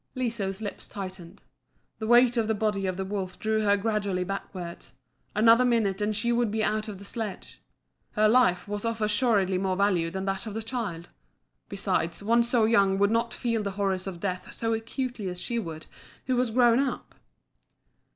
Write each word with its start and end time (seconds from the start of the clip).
Liso's 0.15 0.63
lips 0.63 0.87
tightened. 0.87 1.43
The 1.99 2.07
weight 2.07 2.35
of 2.35 2.47
the 2.47 2.55
body 2.55 2.87
of 2.87 2.97
the 2.97 3.05
wolf 3.05 3.37
drew 3.37 3.61
her 3.61 3.77
gradually 3.77 4.23
backwards 4.23 4.95
another 5.35 5.63
minute 5.63 6.01
and 6.01 6.15
she 6.15 6.31
would 6.31 6.49
be 6.49 6.63
out 6.63 6.87
of 6.87 6.97
the 6.97 7.05
sledge. 7.05 7.61
Her 8.13 8.27
life 8.27 8.67
was 8.67 8.83
of 8.83 8.99
assuredly 8.99 9.59
more 9.59 9.75
value 9.75 10.09
than 10.09 10.25
that 10.25 10.47
of 10.47 10.55
the 10.55 10.63
child. 10.63 11.09
Besides, 11.69 12.23
one 12.23 12.41
so 12.41 12.65
young 12.65 12.97
would 12.97 13.11
not 13.11 13.31
feel 13.31 13.61
the 13.61 13.73
horrors 13.77 14.07
of 14.07 14.19
death 14.19 14.51
so 14.51 14.73
acutely 14.73 15.29
as 15.29 15.39
she 15.39 15.59
would, 15.59 15.85
who 16.25 16.35
was 16.35 16.49
grown 16.49 16.79
up. 16.79 17.13